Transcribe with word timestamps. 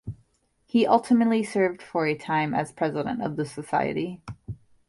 He 0.65 0.87
ultimately 0.87 1.43
served 1.43 1.79
for 1.83 2.07
a 2.07 2.15
time 2.17 2.55
as 2.55 2.71
president 2.71 3.21
of 3.21 3.35
the 3.35 3.45
society. 3.45 4.19